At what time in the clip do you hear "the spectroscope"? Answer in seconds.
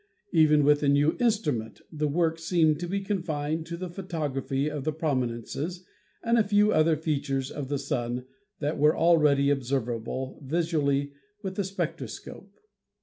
11.55-12.59